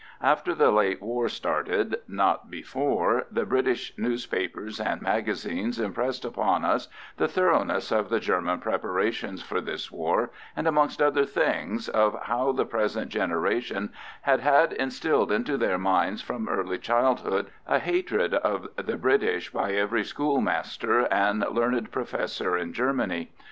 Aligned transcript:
After 0.23 0.55
the 0.55 0.71
late 0.71 0.99
war 0.99 1.29
started, 1.29 1.97
not 2.07 2.49
before, 2.49 3.27
the 3.29 3.45
British 3.45 3.93
newspapers 3.99 4.79
and 4.79 4.99
magazines 4.99 5.79
impressed 5.79 6.25
upon 6.25 6.65
us 6.65 6.87
the 7.17 7.27
thoroughness 7.27 7.91
of 7.91 8.09
the 8.09 8.19
German 8.19 8.61
preparations 8.61 9.43
for 9.43 9.61
this 9.61 9.91
war, 9.91 10.31
and 10.55 10.65
amongst 10.67 11.03
other 11.03 11.23
things, 11.23 11.87
of 11.87 12.19
how 12.23 12.51
the 12.51 12.65
present 12.65 13.11
generation 13.11 13.93
had 14.23 14.39
had 14.39 14.73
instilled 14.73 15.31
into 15.31 15.55
their 15.55 15.77
minds 15.77 16.23
from 16.23 16.49
early 16.49 16.79
childhood 16.79 17.51
a 17.67 17.77
hatred 17.77 18.33
of 18.33 18.69
the 18.77 18.97
British 18.97 19.51
by 19.51 19.73
every 19.73 20.03
schoolmaster 20.03 21.01
and 21.13 21.45
learned 21.51 21.91
professor 21.91 22.57
in 22.57 22.73
Germany. 22.73 23.29